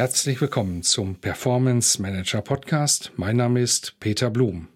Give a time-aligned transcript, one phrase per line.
[0.00, 3.12] Herzlich willkommen zum Performance Manager Podcast.
[3.16, 4.68] Mein Name ist Peter Blum.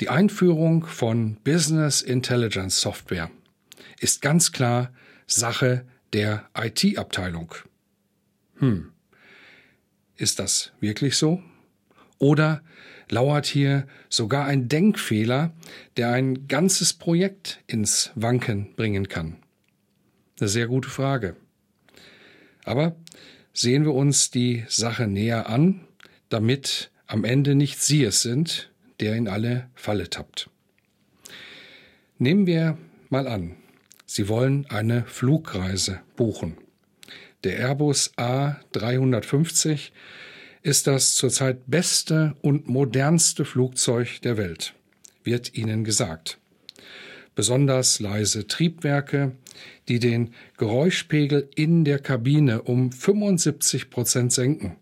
[0.00, 3.28] Die Einführung von Business Intelligence Software
[3.98, 4.92] ist ganz klar
[5.26, 7.56] Sache der IT-Abteilung.
[8.58, 8.92] Hm,
[10.14, 11.42] ist das wirklich so?
[12.18, 12.62] Oder
[13.08, 15.52] lauert hier sogar ein Denkfehler,
[15.96, 19.38] der ein ganzes Projekt ins Wanken bringen kann?
[20.38, 21.34] Eine sehr gute Frage.
[22.62, 22.94] Aber
[23.52, 25.86] sehen wir uns die Sache näher an,
[26.28, 28.70] damit am Ende nicht Sie es sind,
[29.00, 30.50] der in alle Falle tappt.
[32.18, 33.56] Nehmen wir mal an,
[34.06, 36.56] Sie wollen eine Flugreise buchen.
[37.44, 39.90] Der Airbus A350
[40.62, 44.74] ist das zurzeit beste und modernste Flugzeug der Welt,
[45.24, 46.40] wird Ihnen gesagt
[47.40, 49.32] besonders leise Triebwerke,
[49.88, 54.76] die den Geräuschpegel in der Kabine um 75 Prozent senken.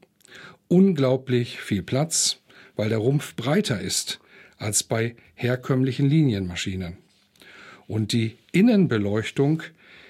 [0.66, 2.40] Unglaublich viel Platz,
[2.74, 4.18] weil der Rumpf breiter ist
[4.56, 6.96] als bei herkömmlichen Linienmaschinen.
[7.86, 9.62] Und die Innenbeleuchtung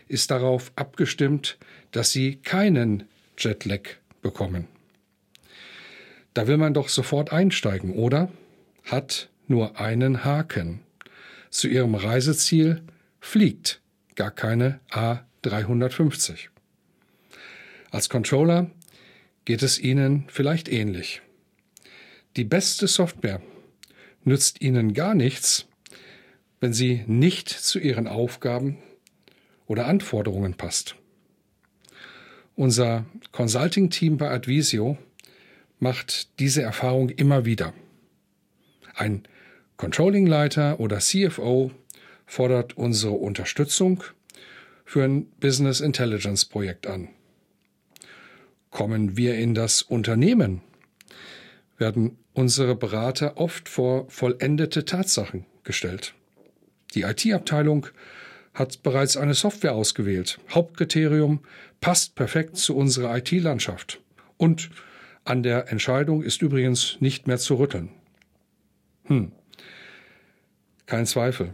[0.07, 1.59] ist darauf abgestimmt,
[1.91, 3.05] dass sie keinen
[3.37, 3.83] Jetlag
[4.23, 4.69] bekommen.
[6.33, 8.33] Da will man doch sofort einsteigen, oder?
[8.85, 10.81] Hat nur einen Haken
[11.51, 12.83] zu ihrem Reiseziel
[13.21, 13.81] fliegt
[14.15, 16.49] gar keine A350.
[17.91, 18.71] Als Controller
[19.45, 21.23] geht es Ihnen vielleicht ähnlich.
[22.37, 23.41] Die beste Software
[24.25, 25.67] nützt Ihnen gar nichts,
[26.61, 28.79] wenn sie nicht zu Ihren Aufgaben
[29.67, 30.97] oder Anforderungen passt.
[32.57, 34.99] Unser Consulting-Team bei Advisio
[35.79, 37.73] macht diese Erfahrung immer wieder.
[38.95, 39.23] Ein
[39.79, 41.71] Controlling-Leiter oder CFO
[42.27, 44.05] fordert unsere Unterstützung
[44.85, 47.09] für ein Business Intelligence Projekt an.
[48.71, 50.61] Kommen wir in das Unternehmen,
[51.79, 56.15] werden unsere Berater oft vor vollendete Tatsachen gestellt.
[56.95, 57.87] Die IT-Abteilung
[58.55, 60.41] hat bereits eine Software ausgewählt.
[60.51, 61.41] Hauptkriterium
[61.81, 64.01] passt perfekt zu unserer IT-Landschaft.
[64.39, 64.71] Und
[65.25, 67.91] an der Entscheidung ist übrigens nicht mehr zu rütteln.
[69.05, 69.33] Hm.
[70.89, 71.53] Kein Zweifel.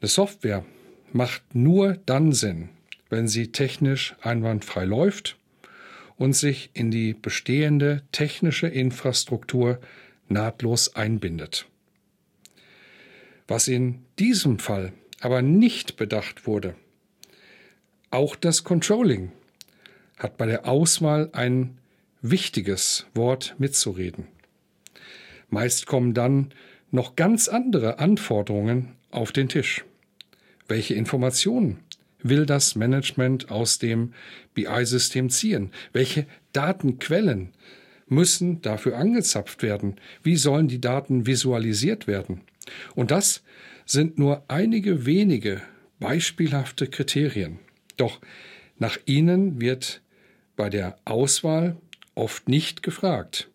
[0.00, 0.64] Eine Software
[1.12, 2.68] macht nur dann Sinn,
[3.10, 5.36] wenn sie technisch einwandfrei läuft
[6.16, 9.80] und sich in die bestehende technische Infrastruktur
[10.28, 11.66] nahtlos einbindet.
[13.48, 16.76] Was in diesem Fall aber nicht bedacht wurde,
[18.12, 19.32] auch das Controlling
[20.16, 21.78] hat bei der Auswahl ein
[22.22, 24.28] wichtiges Wort mitzureden.
[25.50, 26.52] Meist kommen dann
[26.90, 29.84] noch ganz andere Anforderungen auf den Tisch.
[30.68, 31.78] Welche Informationen
[32.22, 34.12] will das Management aus dem
[34.54, 35.70] BI-System ziehen?
[35.92, 37.50] Welche Datenquellen
[38.08, 39.96] müssen dafür angezapft werden?
[40.22, 42.40] Wie sollen die Daten visualisiert werden?
[42.94, 43.42] Und das
[43.84, 45.62] sind nur einige wenige
[46.00, 47.58] beispielhafte Kriterien.
[47.96, 48.20] Doch
[48.78, 50.02] nach ihnen wird
[50.56, 51.76] bei der Auswahl
[52.14, 53.48] oft nicht gefragt.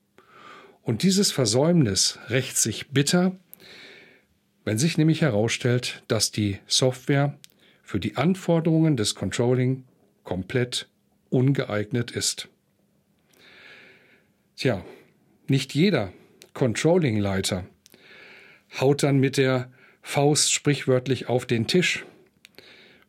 [0.84, 3.36] Und dieses Versäumnis rächt sich bitter,
[4.64, 7.38] wenn sich nämlich herausstellt, dass die Software
[7.84, 9.84] für die Anforderungen des Controlling
[10.24, 10.88] komplett
[11.30, 12.48] ungeeignet ist.
[14.56, 14.84] Tja,
[15.48, 16.14] nicht jeder
[16.54, 17.66] Controlling-Leiter
[18.80, 19.72] haut dann mit der
[20.02, 22.06] Faust sprichwörtlich auf den Tisch,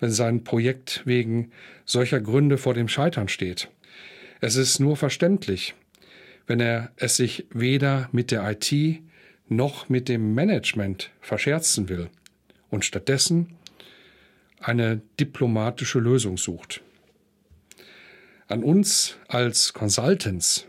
[0.01, 1.53] wenn sein Projekt wegen
[1.85, 3.69] solcher Gründe vor dem Scheitern steht.
[4.41, 5.75] Es ist nur verständlich,
[6.47, 9.03] wenn er es sich weder mit der IT
[9.49, 12.09] noch mit dem Management verscherzen will
[12.71, 13.57] und stattdessen
[14.61, 16.83] eine diplomatische Lösung sucht.
[18.49, 20.67] An uns als Consultants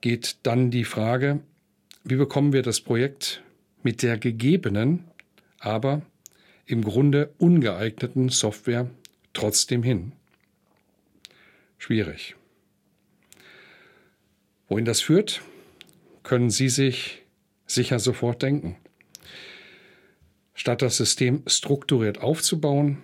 [0.00, 1.40] geht dann die Frage,
[2.04, 3.42] wie bekommen wir das Projekt
[3.82, 5.04] mit der gegebenen,
[5.58, 6.02] aber
[6.66, 8.88] im Grunde ungeeigneten Software
[9.32, 10.12] trotzdem hin?
[11.78, 12.36] Schwierig.
[14.68, 15.42] Wohin das führt,
[16.22, 17.22] können Sie sich
[17.66, 18.76] sicher sofort denken.
[20.54, 22.98] Statt das System strukturiert aufzubauen,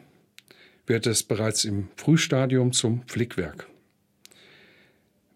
[0.87, 3.69] wird es bereits im Frühstadium zum Flickwerk.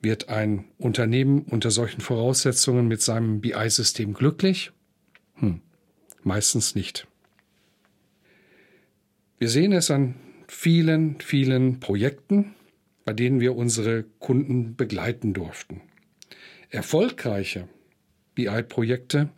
[0.02, 4.72] Wird ein Unternehmen unter solchen Voraussetzungen mit seinem BI-System glücklich?
[5.34, 5.60] Hm,
[6.22, 7.06] meistens nicht.
[9.38, 10.14] Wir sehen es an
[10.48, 12.54] vielen, vielen Projekten,
[13.04, 15.82] bei denen wir unsere Kunden begleiten durften.
[16.70, 17.68] Erfolgreiche
[18.34, 19.28] BI-Projekte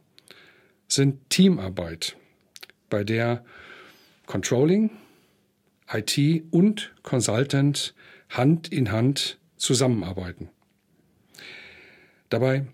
[0.86, 2.16] sind Teamarbeit,
[2.88, 3.44] bei der
[4.26, 4.90] Controlling,
[5.92, 7.94] IT und Consultant
[8.30, 10.48] Hand in Hand zusammenarbeiten.
[12.30, 12.66] Dabei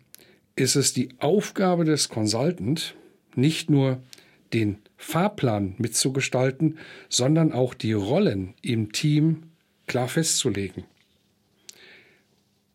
[0.57, 2.95] ist es die Aufgabe des Consultant,
[3.35, 4.03] nicht nur
[4.53, 6.79] den Fahrplan mitzugestalten,
[7.09, 9.45] sondern auch die Rollen im Team
[9.87, 10.85] klar festzulegen.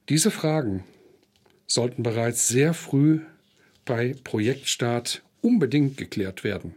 [0.09, 0.83] Diese Fragen
[1.69, 3.21] sollten bereits sehr früh
[3.85, 6.75] bei Projektstart unbedingt geklärt werden.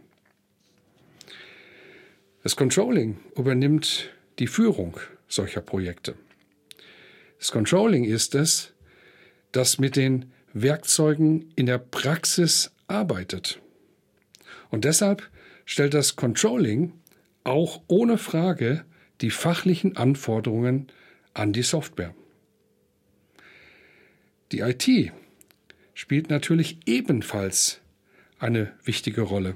[2.43, 4.09] Das Controlling übernimmt
[4.39, 4.97] die Führung
[5.27, 6.15] solcher Projekte.
[7.39, 8.73] Das Controlling ist es,
[9.51, 13.59] das mit den Werkzeugen in der Praxis arbeitet.
[14.69, 15.29] Und deshalb
[15.65, 16.93] stellt das Controlling
[17.43, 18.85] auch ohne Frage
[19.21, 20.87] die fachlichen Anforderungen
[21.33, 22.13] an die Software.
[24.53, 25.11] Die IT
[25.95, 27.81] spielt natürlich ebenfalls
[28.37, 29.55] eine wichtige Rolle.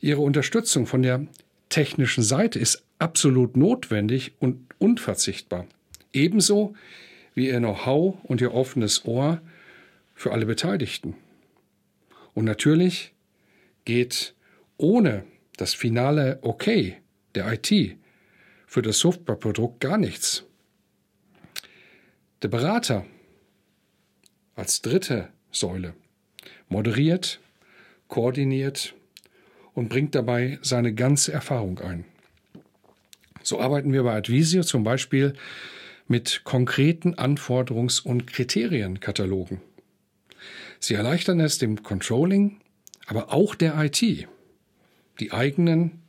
[0.00, 1.26] Ihre Unterstützung von der
[1.68, 5.66] technischen Seite ist absolut notwendig und unverzichtbar.
[6.12, 6.74] Ebenso
[7.34, 9.42] wie ihr Know-how und ihr offenes Ohr
[10.14, 11.16] für alle Beteiligten.
[12.34, 13.14] Und natürlich
[13.84, 14.36] geht
[14.76, 15.24] ohne
[15.56, 16.98] das finale Okay
[17.34, 17.96] der IT
[18.68, 20.44] für das Softwareprodukt gar nichts.
[22.42, 23.04] Der Berater
[24.56, 25.94] als dritte Säule
[26.68, 27.40] moderiert,
[28.08, 28.94] koordiniert
[29.74, 32.04] und bringt dabei seine ganze Erfahrung ein.
[33.42, 35.34] So arbeiten wir bei Advisio zum Beispiel
[36.08, 39.60] mit konkreten Anforderungs- und Kriterienkatalogen.
[40.80, 42.60] Sie erleichtern es dem Controlling,
[43.06, 44.26] aber auch der IT,
[45.20, 46.02] die eigenen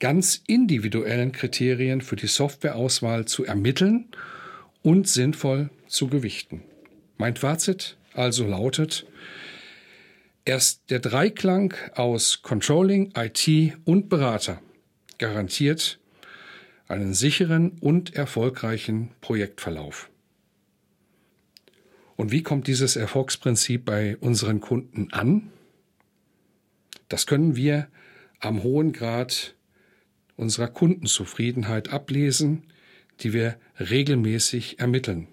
[0.00, 4.06] ganz individuellen Kriterien für die Softwareauswahl zu ermitteln
[4.82, 6.62] und sinnvoll zu gewichten.
[7.16, 9.06] Mein Fazit also lautet,
[10.44, 14.60] erst der Dreiklang aus Controlling, IT und Berater
[15.18, 15.98] garantiert
[16.88, 20.10] einen sicheren und erfolgreichen Projektverlauf.
[22.16, 25.50] Und wie kommt dieses Erfolgsprinzip bei unseren Kunden an?
[27.08, 27.88] Das können wir
[28.40, 29.54] am hohen Grad
[30.36, 32.64] unserer Kundenzufriedenheit ablesen,
[33.20, 35.28] die wir regelmäßig ermitteln.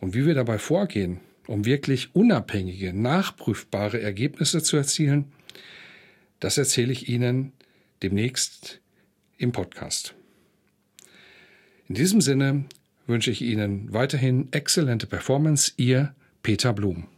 [0.00, 5.26] Und wie wir dabei vorgehen, um wirklich unabhängige, nachprüfbare Ergebnisse zu erzielen,
[6.40, 7.52] das erzähle ich Ihnen
[8.02, 8.80] demnächst
[9.38, 10.14] im Podcast.
[11.88, 12.64] In diesem Sinne
[13.06, 17.08] wünsche ich Ihnen weiterhin exzellente Performance, Ihr Peter Blum.